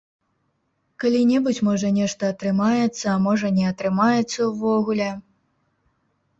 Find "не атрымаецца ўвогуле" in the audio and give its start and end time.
3.61-5.09